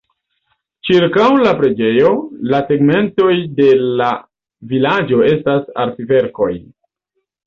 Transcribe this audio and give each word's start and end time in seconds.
Ĉirkaŭ 0.87 1.25
la 1.41 1.49
preĝejo, 1.57 2.13
la 2.51 2.61
tegmentoj 2.69 3.33
de 3.59 3.67
la 3.99 4.07
vilaĝo 4.71 5.21
estas 5.35 5.69
artverkoj. 5.85 6.49